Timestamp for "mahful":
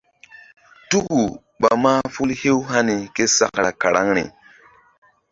1.83-2.29